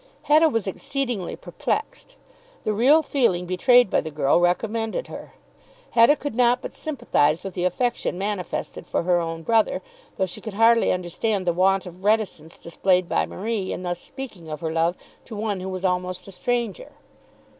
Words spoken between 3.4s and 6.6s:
betrayed by the girl recommended her. Hetta could not